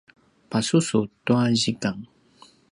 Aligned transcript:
pasusu 0.49 0.99
tua 1.25 1.45
zikang 1.61 1.99